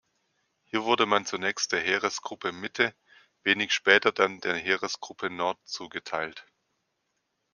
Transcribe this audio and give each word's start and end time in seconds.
Hier 0.63 0.83
wurde 0.83 1.05
man 1.05 1.27
zunächst 1.27 1.71
der 1.73 1.79
Heeresgruppe 1.79 2.51
Mitte, 2.51 2.95
wenig 3.43 3.71
später 3.71 4.11
dann 4.11 4.39
der 4.41 4.55
Heeresgruppe 4.55 5.29
Nord 5.29 5.59
zugeteilt. 5.63 6.43